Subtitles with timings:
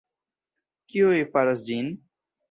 [0.93, 1.93] Kiuj faros ĝin?